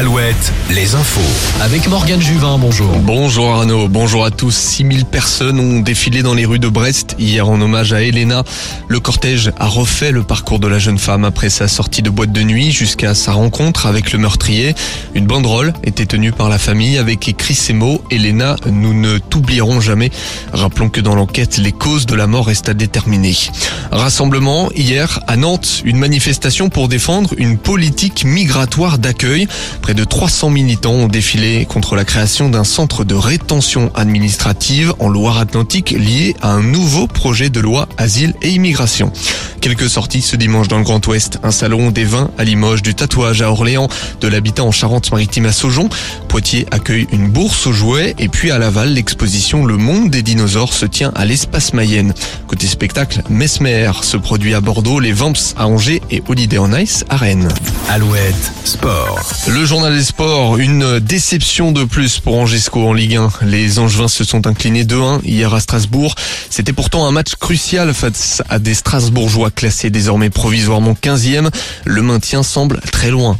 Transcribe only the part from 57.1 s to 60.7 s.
Rennes. Alouette, sport. Le journal des sports,